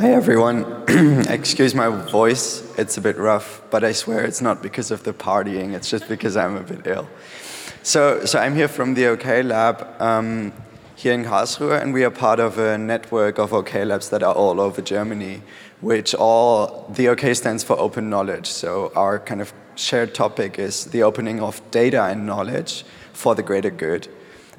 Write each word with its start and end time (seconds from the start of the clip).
Hi 0.00 0.12
everyone. 0.12 0.64
Excuse 1.28 1.74
my 1.74 1.90
voice, 1.90 2.64
it's 2.78 2.96
a 2.96 3.02
bit 3.02 3.18
rough, 3.18 3.60
but 3.68 3.84
I 3.84 3.92
swear 3.92 4.24
it's 4.24 4.40
not 4.40 4.62
because 4.62 4.90
of 4.90 5.04
the 5.04 5.12
partying, 5.12 5.74
it's 5.74 5.90
just 5.90 6.08
because 6.08 6.38
I'm 6.38 6.56
a 6.56 6.62
bit 6.62 6.86
ill. 6.86 7.06
So, 7.82 8.24
so 8.24 8.38
I'm 8.38 8.54
here 8.54 8.66
from 8.66 8.94
the 8.94 9.08
OK 9.08 9.42
Lab 9.42 9.86
um, 10.00 10.54
here 10.96 11.12
in 11.12 11.22
Karlsruhe, 11.22 11.78
and 11.82 11.92
we 11.92 12.02
are 12.02 12.10
part 12.10 12.40
of 12.40 12.58
a 12.58 12.78
network 12.78 13.38
of 13.38 13.52
OK 13.52 13.84
Labs 13.84 14.08
that 14.08 14.22
are 14.22 14.32
all 14.32 14.58
over 14.58 14.80
Germany, 14.80 15.42
which 15.82 16.14
all, 16.14 16.86
the 16.88 17.08
OK 17.08 17.34
stands 17.34 17.62
for 17.62 17.78
open 17.78 18.08
knowledge. 18.08 18.46
So 18.46 18.92
our 18.96 19.18
kind 19.18 19.42
of 19.42 19.52
shared 19.74 20.14
topic 20.14 20.58
is 20.58 20.86
the 20.86 21.02
opening 21.02 21.40
of 21.40 21.60
data 21.70 22.04
and 22.04 22.24
knowledge 22.24 22.86
for 23.12 23.34
the 23.34 23.42
greater 23.42 23.70
good. 23.70 24.08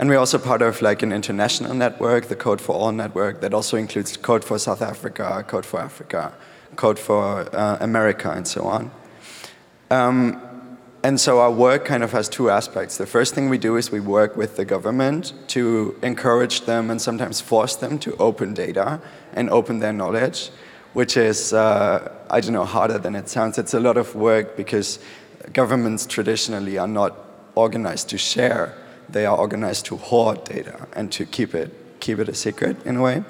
And 0.00 0.08
we're 0.08 0.16
also 0.16 0.38
part 0.38 0.62
of 0.62 0.80
like 0.80 1.02
an 1.02 1.12
international 1.12 1.74
network, 1.74 2.28
the 2.28 2.34
Code 2.34 2.58
for 2.58 2.74
All 2.74 2.90
network, 2.90 3.42
that 3.42 3.52
also 3.52 3.76
includes 3.76 4.16
Code 4.16 4.42
for 4.42 4.58
South 4.58 4.80
Africa, 4.80 5.44
Code 5.46 5.66
for 5.66 5.78
Africa, 5.78 6.32
Code 6.74 6.98
for 6.98 7.54
uh, 7.54 7.76
America, 7.82 8.30
and 8.30 8.48
so 8.48 8.64
on. 8.64 8.90
Um, 9.90 10.40
and 11.02 11.20
so 11.20 11.40
our 11.40 11.52
work 11.52 11.84
kind 11.84 12.02
of 12.02 12.12
has 12.12 12.30
two 12.30 12.48
aspects. 12.48 12.96
The 12.96 13.04
first 13.04 13.34
thing 13.34 13.50
we 13.50 13.58
do 13.58 13.76
is 13.76 13.90
we 13.90 14.00
work 14.00 14.38
with 14.38 14.56
the 14.56 14.64
government 14.64 15.34
to 15.48 15.94
encourage 16.02 16.62
them 16.62 16.90
and 16.90 16.98
sometimes 16.98 17.42
force 17.42 17.76
them 17.76 17.98
to 17.98 18.16
open 18.16 18.54
data 18.54 19.02
and 19.34 19.50
open 19.50 19.80
their 19.80 19.92
knowledge, 19.92 20.48
which 20.94 21.18
is, 21.18 21.52
uh, 21.52 22.10
I 22.30 22.40
don't 22.40 22.54
know, 22.54 22.64
harder 22.64 22.96
than 22.96 23.14
it 23.14 23.28
sounds. 23.28 23.58
It's 23.58 23.74
a 23.74 23.80
lot 23.80 23.98
of 23.98 24.14
work 24.14 24.56
because 24.56 24.98
governments 25.52 26.06
traditionally 26.06 26.78
are 26.78 26.88
not 26.88 27.18
organized 27.54 28.08
to 28.08 28.16
share 28.16 28.74
they 29.12 29.26
are 29.26 29.36
organized 29.36 29.86
to 29.86 29.96
hoard 29.96 30.44
data 30.44 30.86
and 30.94 31.10
to 31.12 31.24
keep 31.24 31.54
it, 31.54 31.70
keep 32.00 32.18
it 32.18 32.28
a 32.28 32.34
secret 32.34 32.76
in 32.84 32.96
a 32.96 33.02
way. 33.02 33.24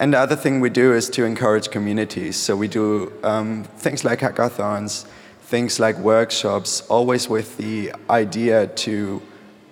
And 0.00 0.12
the 0.12 0.18
other 0.18 0.36
thing 0.36 0.60
we 0.60 0.70
do 0.70 0.92
is 0.92 1.08
to 1.10 1.24
encourage 1.24 1.70
communities. 1.70 2.36
So 2.36 2.56
we 2.56 2.68
do 2.68 3.12
um, 3.22 3.64
things 3.78 4.04
like 4.04 4.20
hackathons, 4.20 5.06
things 5.42 5.78
like 5.78 5.96
workshops, 5.98 6.80
always 6.88 7.28
with 7.28 7.56
the 7.58 7.92
idea 8.10 8.66
to 8.66 9.22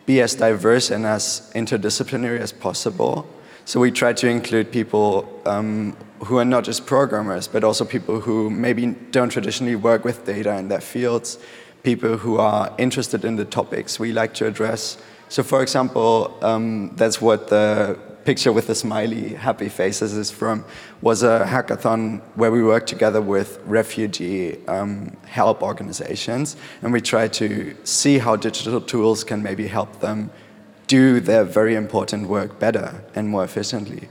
be 0.06 0.20
as 0.20 0.34
diverse 0.34 0.91
and 0.91 1.06
as 1.06 1.50
interdisciplinary 1.55 2.38
as 2.38 2.53
possible. 2.53 3.27
So 3.64 3.81
we 3.81 3.91
try 3.91 4.12
to 4.12 4.28
include 4.28 4.72
people 4.72 5.41
um, 5.47 5.97
who 6.25 6.38
are 6.38 6.44
not 6.44 6.64
just 6.64 6.86
programmers, 6.86 7.48
but 7.48 7.64
also 7.64 7.84
people 7.84 8.20
who 8.20 8.50
maybe 8.50 8.86
don't 9.11 9.28
traditionally 9.28 9.77
work 9.77 10.05
with 10.05 10.25
data 10.25 10.56
in 10.56 10.69
their 10.69 10.81
fields, 10.81 11.38
people 11.83 12.16
who 12.16 12.38
are 12.38 12.72
interested 12.78 13.25
in 13.25 13.36
the 13.36 13.44
topics 13.44 13.98
we 13.98 14.12
like 14.12 14.34
to 14.34 14.47
address, 14.47 14.98
so 15.33 15.42
for 15.42 15.62
example, 15.62 16.36
um, 16.42 16.92
that's 16.94 17.19
what 17.19 17.48
the 17.48 17.98
picture 18.25 18.52
with 18.52 18.66
the 18.66 18.75
smiley 18.75 19.30
happy 19.30 19.70
faces 19.70 20.12
is 20.12 20.30
from, 20.30 20.62
was 21.00 21.22
a 21.22 21.47
hackathon 21.47 22.20
where 22.34 22.50
we 22.50 22.62
worked 22.62 22.86
together 22.86 23.22
with 23.22 23.58
refugee 23.64 24.58
um, 24.69 25.16
help 25.25 25.62
organizations. 25.62 26.56
And 26.83 26.92
we 26.92 27.00
tried 27.00 27.33
to 27.33 27.75
see 27.83 28.19
how 28.19 28.36
digital 28.36 28.78
tools 28.78 29.25
can 29.25 29.42
maybe 29.42 29.66
help 29.69 30.00
them 30.00 30.28
do 30.86 31.19
their 31.19 31.44
very 31.44 31.77
important 31.77 32.28
work 32.28 32.58
better 32.58 33.03
and 33.14 33.27
more 33.27 33.42
efficiently. 33.42 34.10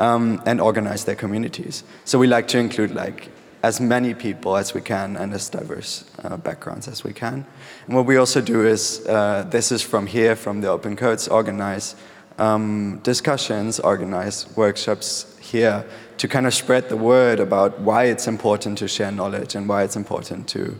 Um, 0.00 0.42
and 0.44 0.60
organize 0.60 1.04
their 1.04 1.14
communities. 1.14 1.84
So 2.04 2.18
we 2.18 2.26
like 2.26 2.48
to 2.48 2.58
include 2.58 2.94
like 2.96 3.30
as 3.62 3.80
many 3.80 4.14
people 4.14 4.56
as 4.56 4.74
we 4.74 4.80
can 4.80 5.16
and 5.16 5.34
as 5.34 5.48
diverse 5.48 6.04
uh, 6.22 6.36
backgrounds 6.36 6.88
as 6.88 7.02
we 7.02 7.12
can. 7.12 7.44
And 7.86 7.96
what 7.96 8.06
we 8.06 8.16
also 8.16 8.40
do 8.40 8.64
is, 8.66 9.04
uh, 9.06 9.44
this 9.50 9.72
is 9.72 9.82
from 9.82 10.06
here, 10.06 10.36
from 10.36 10.60
the 10.60 10.68
Open 10.68 10.96
Codes, 10.96 11.28
organize 11.28 11.96
um, 12.38 13.00
discussions, 13.02 13.80
organize 13.80 14.46
workshops 14.56 15.36
here 15.40 15.84
to 16.18 16.28
kind 16.28 16.46
of 16.46 16.54
spread 16.54 16.88
the 16.88 16.96
word 16.96 17.40
about 17.40 17.80
why 17.80 18.04
it's 18.04 18.28
important 18.28 18.78
to 18.78 18.88
share 18.88 19.10
knowledge 19.10 19.54
and 19.54 19.68
why 19.68 19.82
it's 19.82 19.96
important 19.96 20.48
to 20.48 20.78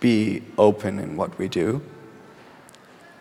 be 0.00 0.42
open 0.58 0.98
in 0.98 1.16
what 1.16 1.36
we 1.38 1.48
do. 1.48 1.80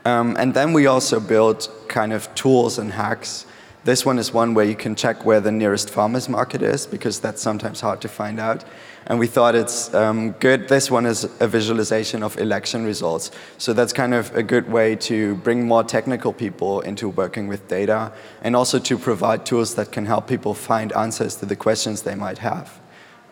Um, 0.06 0.36
and 0.40 0.54
then 0.54 0.74
we 0.74 0.88
also 0.88 1.20
build 1.20 1.70
kind 1.88 2.12
of 2.12 2.34
tools 2.34 2.80
and 2.80 2.92
hacks 2.92 3.46
this 3.84 4.06
one 4.06 4.20
is 4.20 4.32
one 4.32 4.54
where 4.54 4.66
you 4.66 4.76
can 4.76 4.96
check 4.96 5.26
where 5.26 5.40
the 5.40 5.52
nearest 5.52 5.90
farmer's 5.90 6.30
market 6.30 6.62
is, 6.62 6.86
because 6.86 7.20
that's 7.20 7.42
sometimes 7.42 7.82
hard 7.82 8.02
to 8.02 8.08
find 8.08 8.40
out. 8.40 8.64
And 9.08 9.18
we 9.18 9.26
thought 9.26 9.56
it's 9.56 9.92
um, 9.96 10.32
good. 10.34 10.68
This 10.68 10.92
one 10.92 11.08
is 11.08 11.24
a 11.40 11.48
visualization 11.48 12.22
of 12.22 12.38
election 12.38 12.86
results. 12.86 13.32
So 13.58 13.74
that's 13.74 13.92
kind 13.92 14.14
of 14.14 14.36
a 14.36 14.44
good 14.44 14.72
way 14.72 14.96
to 14.98 15.36
bring 15.38 15.68
more 15.68 15.84
technical 15.84 16.32
people 16.32 16.82
into 16.82 17.10
working 17.10 17.48
with 17.48 17.68
data 17.68 18.14
and 18.44 18.56
also 18.56 18.78
to 18.78 18.98
provide 18.98 19.46
tools 19.46 19.74
that 19.76 19.92
can 19.92 20.06
help 20.06 20.28
people 20.28 20.54
find 20.54 20.94
answers 20.94 21.36
to 21.38 21.48
the 21.48 21.56
questions 21.56 22.04
they 22.04 22.16
might 22.16 22.38
have. 22.38 22.80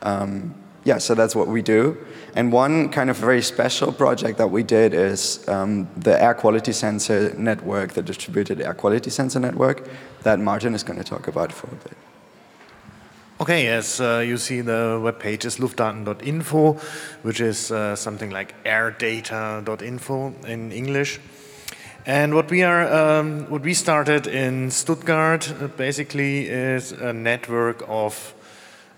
Um, 0.02 0.56
yeah, 0.84 0.98
so 0.98 1.16
that's 1.16 1.36
what 1.36 1.48
we 1.48 1.62
do. 1.62 1.98
And 2.36 2.52
one 2.52 2.90
kind 2.90 3.10
of 3.10 3.18
very 3.18 3.42
special 3.42 3.92
project 3.92 4.38
that 4.38 4.50
we 4.52 4.64
did 4.64 4.94
is 4.94 5.48
um, 5.48 5.88
the 5.98 6.22
air 6.22 6.34
quality 6.34 6.74
sensor 6.74 7.34
network, 7.38 7.94
the 7.94 8.02
distributed 8.02 8.62
air 8.62 8.74
quality 8.74 9.10
sensor 9.10 9.40
network, 9.40 9.88
that 10.24 10.40
Martin 10.40 10.74
is 10.74 10.84
going 10.84 11.00
to 11.00 11.06
talk 11.06 11.28
about 11.28 11.52
for 11.52 11.68
a 11.68 11.76
bit. 11.76 11.98
Okay, 13.42 13.68
as 13.68 14.02
uh, 14.02 14.20
you 14.26 14.38
see, 14.38 14.60
the 14.62 15.00
web 15.02 15.18
page 15.18 15.46
is 15.46 15.58
luftdaten.info, 15.58 16.74
which 17.22 17.40
is 17.40 17.72
uh, 17.72 17.96
something 17.96 18.32
like 18.32 18.54
airdata.info 18.66 20.34
in 20.46 20.72
English. 20.74 21.20
And 22.06 22.34
what 22.34 22.50
we 22.50 22.64
are, 22.64 22.92
um, 22.92 23.50
what 23.50 23.62
we 23.62 23.74
started 23.74 24.28
in 24.28 24.72
Stuttgart, 24.72 25.54
uh, 25.62 25.68
basically, 25.68 26.48
is 26.48 26.92
a 26.92 27.14
network 27.14 27.82
of 27.88 28.34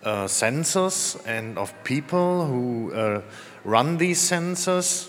uh, 0.03 0.25
sensors 0.25 1.19
and 1.27 1.57
of 1.57 1.73
people 1.83 2.45
who 2.45 2.91
uh, 2.93 3.21
run 3.63 3.97
these 3.97 4.19
sensors. 4.19 5.07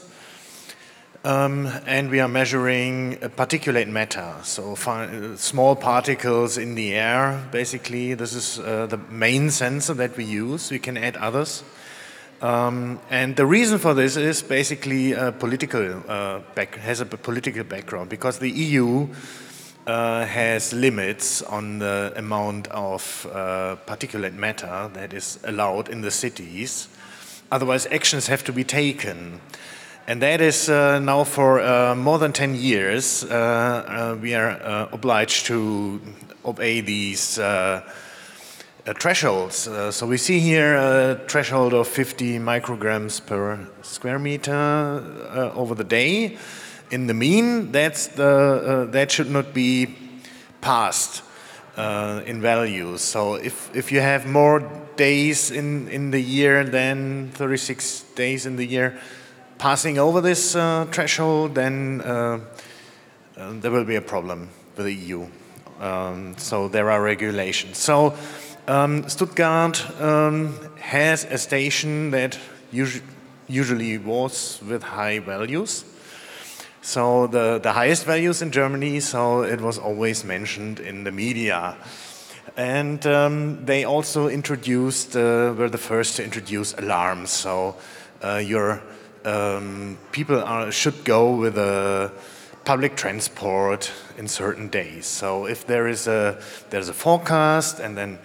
Um, 1.25 1.69
and 1.87 2.11
we 2.11 2.19
are 2.19 2.29
measuring 2.29 3.17
particulate 3.17 3.87
matter, 3.87 4.35
so 4.43 4.73
uh, 4.73 5.37
small 5.37 5.77
particles 5.77 6.59
in 6.59 6.75
the 6.75 6.95
air. 6.95 7.41
Basically, 7.53 8.15
this 8.15 8.35
is 8.35 8.59
uh, 8.59 8.87
the 8.87 8.99
main 8.99 9.51
sensor 9.51 9.95
that 9.95 10.17
we 10.17 10.25
use. 10.25 10.71
We 10.73 10.81
can 10.81 10.97
add 10.97 11.17
others. 11.17 11.63
Um, 12.41 12.99
and 13.09 13.37
the 13.37 13.47
reason 13.47 13.79
for 13.79 13.95
this 13.95 14.17
is 14.17 14.43
basically 14.43 15.15
political 15.39 16.03
uh, 16.09 16.41
has 16.81 17.01
a 17.01 17.07
political 17.07 17.63
background 17.63 18.11
because 18.11 18.41
the 18.41 18.51
EU 18.51 19.07
uh, 19.87 20.25
has 20.27 20.73
limits 20.73 21.43
on 21.43 21.79
the 21.79 22.13
amount 22.17 22.69
of 22.69 23.27
uh, 23.33 23.77
particulate 23.87 24.35
matter 24.35 24.91
that 24.95 25.13
is 25.13 25.39
allowed 25.45 25.89
in 25.89 26.03
the 26.03 26.11
cities. 26.11 26.89
Otherwise, 27.51 27.87
actions 27.87 28.29
have 28.29 28.45
to 28.45 28.53
be 28.53 28.65
taken. 28.65 29.41
And 30.07 30.21
that 30.23 30.41
is 30.41 30.69
uh, 30.69 30.99
now 30.99 31.25
for 31.25 31.61
uh, 31.61 31.95
more 31.95 32.19
than 32.19 32.33
10 32.33 32.55
years, 32.57 33.25
uh, 33.25 34.15
uh, 34.15 34.19
we 34.21 34.35
are 34.35 34.89
obliged 34.93 35.47
to 35.47 36.01
obey 36.45 36.81
these 36.81 37.39
thresholds. 38.99 39.57
so 39.91 40.07
we 40.07 40.17
see 40.17 40.41
here 40.41 40.75
a 40.75 41.21
threshold 41.29 41.73
of 41.73 41.87
50 41.87 42.39
micrograms 42.41 43.25
per 43.25 43.69
square 43.83 44.19
meter 44.19 44.53
over 45.55 45.77
the 45.77 45.85
day 45.85 46.37
in 46.93 47.07
the 47.07 47.15
mean, 47.15 47.73
that's 47.73 48.07
the, 48.09 48.29
uh, 48.29 48.85
that 48.93 49.11
should 49.11 49.31
not 49.31 49.55
be 49.55 49.97
passed 50.61 51.23
uh, 51.77 52.21
in 52.27 52.41
values. 52.41 53.01
So 53.01 53.35
if, 53.35 53.75
if 53.75 53.91
you 53.91 54.01
have 54.01 54.27
more 54.27 54.61
days 54.97 55.51
in, 55.51 55.89
in 55.89 56.11
the 56.11 56.21
year 56.21 56.65
than 56.65 57.31
36 57.31 58.03
days 58.15 58.45
in 58.45 58.57
the 58.57 58.67
year 58.67 58.99
passing 59.57 59.99
over 59.99 60.21
this 60.21 60.55
uh, 60.55 60.87
threshold, 60.93 61.55
then 61.55 62.03
uh, 62.03 62.41
uh, 63.39 63.53
there 63.61 63.71
will 63.71 63.85
be 63.85 63.97
a 63.97 64.03
problem 64.03 64.51
with 64.77 64.85
the 64.85 64.93
EU. 64.93 65.27
Um, 65.81 66.37
so 66.37 66.69
there 66.69 66.91
are 66.91 67.03
regulations. 67.03 67.79
So 67.79 68.15
um, 68.69 69.09
Stuttgart 69.09 69.83
um, 69.99 70.55
has 70.79 71.25
a 71.25 71.39
station 71.39 72.11
that 72.11 72.39
usually 73.49 73.97
was 73.97 74.61
with 74.69 74.83
high 74.83 75.21
values. 75.21 75.85
So 76.85 77.29
the, 77.29 77.61
the 77.63 77.73
highest 77.73 78.05
values 78.05 78.43
in 78.43 78.51
Germany, 78.51 78.99
so 78.99 79.43
it 79.43 79.61
was 79.61 79.79
always 79.79 80.25
mentioned 80.25 80.81
in 80.81 81.05
the 81.05 81.13
media. 81.13 81.77
And 82.57 83.07
um, 83.07 83.65
they 83.65 83.85
also 83.85 84.27
introduced, 84.27 85.17
uh, 85.17 85.55
were 85.57 85.71
the 85.71 85.79
first 85.79 86.17
to 86.17 86.25
introduce 86.25 86.75
alarms. 86.75 87.31
So 87.31 87.77
uh, 88.21 88.43
your 88.45 88.83
um, 89.25 89.97
people 90.11 90.43
are, 90.43 90.73
should 90.73 91.05
go 91.05 91.37
with 91.37 91.57
a 91.57 92.11
public 92.65 92.97
transport 92.97 93.93
in 94.19 94.27
certain 94.27 94.69
days. 94.69 95.07
So 95.07 95.47
if 95.47 95.65
there 95.67 95.87
is 95.87 96.09
a 96.09 96.43
there's 96.71 96.89
a 96.89 96.93
forecast, 96.93 97.79
and 97.79 97.97
then 97.97 98.19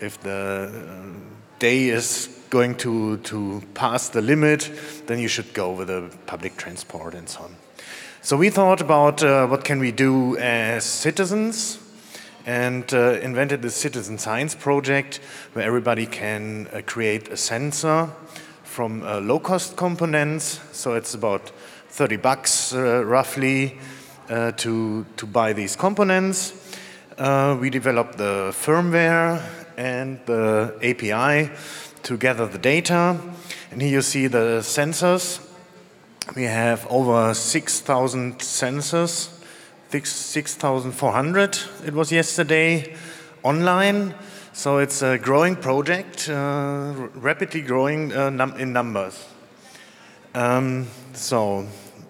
if 0.00 0.20
the 0.20 0.70
uh, 0.70 1.58
day 1.58 1.88
is 1.88 2.28
going 2.50 2.76
to 2.76 3.18
to 3.18 3.62
pass 3.74 4.08
the 4.08 4.22
limit, 4.22 4.70
then 5.06 5.18
you 5.18 5.28
should 5.28 5.52
go 5.52 5.72
with 5.72 5.90
a 5.90 6.10
public 6.26 6.56
transport 6.56 7.14
and 7.14 7.28
so 7.28 7.42
on. 7.42 7.56
So 8.24 8.38
we 8.38 8.48
thought 8.48 8.80
about 8.80 9.22
uh, 9.22 9.46
what 9.48 9.64
can 9.64 9.78
we 9.78 9.92
do 9.92 10.38
as 10.38 10.86
citizens 10.86 11.78
and 12.46 12.82
uh, 12.94 13.20
invented 13.20 13.60
the 13.60 13.68
citizen 13.68 14.16
science 14.16 14.54
project 14.54 15.20
where 15.52 15.66
everybody 15.66 16.06
can 16.06 16.66
uh, 16.72 16.80
create 16.86 17.28
a 17.28 17.36
sensor 17.36 18.08
from 18.62 19.02
uh, 19.02 19.20
low-cost 19.20 19.76
components. 19.76 20.58
So 20.72 20.94
it's 20.94 21.12
about 21.12 21.52
30 21.90 22.16
bucks 22.16 22.72
uh, 22.72 23.04
roughly 23.04 23.78
uh, 24.30 24.52
to, 24.52 25.04
to 25.18 25.26
buy 25.26 25.52
these 25.52 25.76
components. 25.76 26.54
We 27.18 27.68
developed 27.68 28.16
the 28.16 28.54
firmware 28.54 29.42
and 29.76 30.18
the 30.24 30.74
API 30.82 31.50
to 32.04 32.16
gather 32.16 32.46
the 32.46 32.56
data. 32.56 33.20
And 33.70 33.82
here 33.82 33.90
you 33.90 34.00
see 34.00 34.28
the 34.28 34.60
sensors. 34.62 35.46
We 36.32 36.44
have 36.44 36.86
over 36.88 37.34
6,000 37.34 38.38
sensors 38.38 39.30
6,400 40.02 41.58
it 41.86 41.94
was 41.94 42.10
yesterday 42.10 42.96
online. 43.42 44.14
So 44.52 44.78
it's 44.78 45.02
a 45.02 45.18
growing 45.18 45.54
project, 45.54 46.28
uh, 46.28 46.94
rapidly 47.14 47.60
growing 47.60 48.12
uh, 48.12 48.30
num 48.30 48.54
in 48.58 48.72
numbers. 48.72 49.24
Um, 50.34 50.86
so 51.12 51.68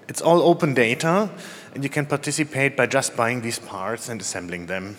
it's 0.08 0.22
all 0.22 0.43
open 0.43 0.75
data, 0.75 1.28
and 1.75 1.82
you 1.82 1.90
can 1.90 2.06
participate 2.06 2.76
by 2.76 2.87
just 2.87 3.17
buying 3.17 3.43
these 3.43 3.58
parts 3.58 4.08
and 4.08 4.20
assembling 4.20 4.67
them. 4.67 4.96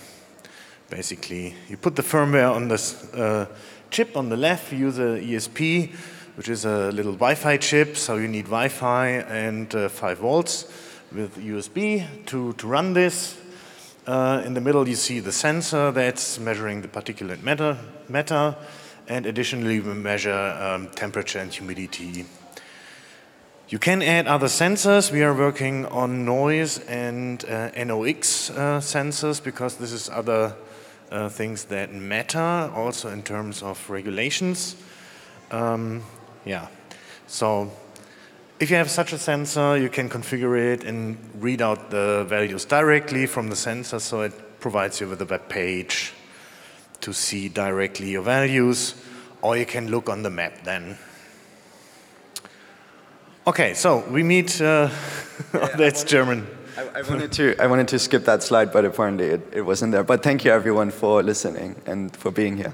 Basically, 0.89 1.55
you 1.69 1.77
put 1.77 1.95
the 1.95 2.03
firmware 2.03 2.53
on 2.53 2.67
this 2.67 3.11
uh, 3.13 3.47
chip 3.89 4.17
on 4.17 4.29
the 4.29 4.37
left, 4.37 4.71
use 4.73 4.99
a 4.99 5.19
ESP, 5.21 5.93
which 6.35 6.49
is 6.49 6.65
a 6.65 6.91
little 6.91 7.13
Wi-Fi 7.13 7.57
chip, 7.57 7.97
so 7.97 8.17
you 8.17 8.27
need 8.27 8.45
Wi-Fi 8.45 9.07
and 9.07 9.73
uh, 9.73 9.89
5 9.89 10.17
volts 10.19 10.71
with 11.11 11.37
USB 11.37 12.05
to, 12.27 12.53
to 12.53 12.67
run 12.67 12.93
this. 12.93 13.37
Uh, 14.05 14.43
in 14.45 14.53
the 14.53 14.61
middle, 14.61 14.87
you 14.87 14.95
see 14.95 15.19
the 15.19 15.31
sensor 15.31 15.91
that's 15.91 16.37
measuring 16.39 16.81
the 16.81 16.87
particulate 16.87 17.41
matter, 17.41 17.77
matter 18.07 18.55
and 19.07 19.25
additionally, 19.27 19.79
we 19.79 19.93
measure 19.93 20.33
um, 20.33 20.87
temperature 20.89 21.39
and 21.39 21.53
humidity. 21.53 22.25
You 23.69 23.77
can 23.77 24.01
add 24.01 24.27
other 24.27 24.47
sensors. 24.47 25.11
We 25.11 25.21
are 25.21 25.33
working 25.33 25.85
on 25.87 26.25
noise 26.25 26.79
and 26.79 27.43
uh, 27.45 27.69
NOx 27.83 28.49
uh, 28.49 28.79
sensors 28.79 29.43
because 29.43 29.75
this 29.75 29.91
is 29.91 30.09
other 30.09 30.55
uh, 31.11 31.29
things 31.29 31.65
that 31.65 31.93
matter 31.93 32.71
also 32.73 33.09
in 33.09 33.21
terms 33.21 33.61
of 33.61 33.89
regulations. 33.89 34.75
Um, 35.51 36.03
yeah, 36.45 36.67
so 37.27 37.71
if 38.59 38.69
you 38.69 38.77
have 38.77 38.89
such 38.89 39.11
a 39.11 39.17
sensor, 39.17 39.77
you 39.77 39.89
can 39.89 40.09
configure 40.09 40.57
it 40.57 40.83
and 40.83 41.17
read 41.39 41.61
out 41.61 41.89
the 41.89 42.25
values 42.27 42.65
directly 42.65 43.25
from 43.25 43.49
the 43.49 43.55
sensor, 43.55 43.99
so 43.99 44.21
it 44.21 44.59
provides 44.59 45.01
you 45.01 45.07
with 45.07 45.21
a 45.21 45.25
web 45.25 45.49
page 45.49 46.13
to 47.01 47.13
see 47.13 47.49
directly 47.49 48.11
your 48.11 48.21
values, 48.21 48.95
or 49.41 49.57
you 49.57 49.65
can 49.65 49.89
look 49.89 50.09
on 50.09 50.23
the 50.23 50.29
map 50.29 50.63
then. 50.63 50.97
Okay, 53.45 53.73
so 53.73 53.99
we 54.09 54.23
meet, 54.23 54.61
uh, 54.61 54.89
yeah, 55.53 55.67
that's 55.75 55.99
wanted, 55.99 56.07
German. 56.07 56.47
I, 56.77 56.99
I, 56.99 57.01
wanted 57.03 57.31
to, 57.33 57.55
I 57.61 57.67
wanted 57.67 57.87
to 57.89 57.99
skip 57.99 58.25
that 58.25 58.41
slide, 58.41 58.71
but 58.71 58.85
apparently 58.85 59.27
it, 59.27 59.41
it 59.51 59.61
wasn't 59.61 59.91
there. 59.91 60.03
But 60.03 60.23
thank 60.23 60.45
you 60.45 60.51
everyone 60.51 60.91
for 60.91 61.21
listening 61.21 61.75
and 61.85 62.15
for 62.15 62.31
being 62.31 62.57
here. 62.57 62.73